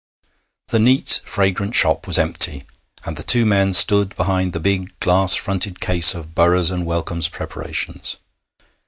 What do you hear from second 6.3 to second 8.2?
Burroughs and Wellcome's preparations.